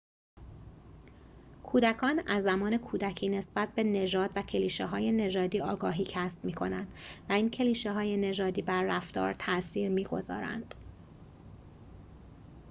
کودکان 1.63 2.19
از 2.27 2.43
زمان 2.43 2.77
کودکی 2.77 3.29
نسبت 3.29 3.75
به 3.75 3.83
نژاد 3.83 4.29
و 4.35 4.41
کلیشه 4.41 4.85
های 4.85 5.11
نژادی 5.11 5.59
آگاهی 5.61 6.05
کسب 6.09 6.45
می‌کنند 6.45 6.87
و 7.29 7.33
این 7.33 7.49
کلیشه 7.49 7.91
های 7.93 8.17
نژادی 8.17 8.61
بر 8.61 8.83
رفتار 8.83 9.33
تأثیر 9.33 9.89
می 9.89 10.03
گذارند 10.03 10.75